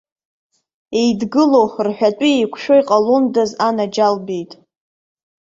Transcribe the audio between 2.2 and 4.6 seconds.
еиқәшәо иҟалондаз, анаџьалбеит.